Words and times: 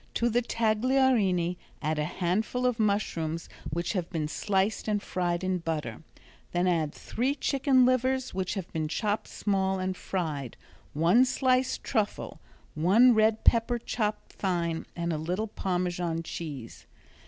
To 0.15 0.31
the 0.31 0.41
tagliarini 0.41 1.57
add 1.79 1.99
a 1.99 2.05
handful 2.05 2.65
of 2.65 2.79
mushrooms 2.79 3.47
which 3.69 3.93
have 3.93 4.09
been 4.09 4.27
sliced 4.27 4.87
and 4.87 4.99
fried 4.99 5.43
in 5.43 5.59
butter. 5.59 6.01
Then 6.53 6.65
add 6.65 6.91
three 6.91 7.35
chicken 7.35 7.85
livers 7.85 8.33
which 8.33 8.55
have 8.55 8.73
been 8.73 8.87
chopped 8.87 9.27
small 9.27 9.77
and 9.77 9.95
fried, 9.95 10.57
one 10.93 11.23
sliced 11.23 11.83
truffle, 11.83 12.41
one 12.73 13.13
red 13.13 13.43
pepper 13.43 13.77
chopped 13.77 14.33
fine 14.33 14.87
and 14.95 15.13
a 15.13 15.19
little 15.19 15.45
Parmesan 15.47 16.23
cheese. 16.23 16.87